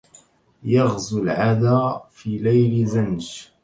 يغزو 0.63 1.23
العدا 1.23 2.01
في 2.11 2.37
ليل 2.37 2.85
زنج 2.87 3.45